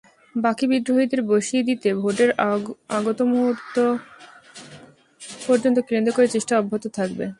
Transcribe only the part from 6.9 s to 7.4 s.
থাকবে।